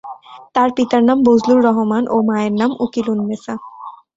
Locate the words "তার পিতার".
0.55-1.01